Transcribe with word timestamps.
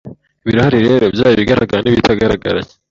birahari 0.45 0.77
rero 0.87 1.05
byaba 1.15 1.33
ibigaragara 1.35 1.79
n’ibitagaragara 1.83 2.59